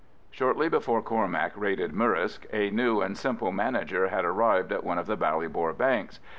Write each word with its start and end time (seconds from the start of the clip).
Shortly 0.31 0.67
before 0.67 1.03
Cormac 1.03 1.51
raided 1.55 1.91
Murrisk, 1.93 2.47
a 2.51 2.71
new 2.71 3.01
and 3.01 3.15
simple 3.15 3.51
manager 3.51 4.07
had 4.07 4.25
arrived 4.25 4.71
at 4.71 4.83
one 4.83 4.97
of 4.97 5.05
the 5.05 5.15
Ballybor 5.15 5.77
banks. 5.77 6.19